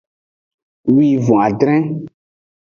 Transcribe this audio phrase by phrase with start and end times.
[0.93, 1.77] Wivon-adre.